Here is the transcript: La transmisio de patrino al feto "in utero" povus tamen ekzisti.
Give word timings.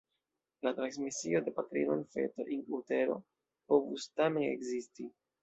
La 0.67 0.71
transmisio 0.77 1.41
de 1.49 1.53
patrino 1.57 1.97
al 1.97 2.01
feto 2.15 2.47
"in 2.57 2.65
utero" 2.79 3.19
povus 3.75 4.09
tamen 4.23 4.49
ekzisti. 4.51 5.09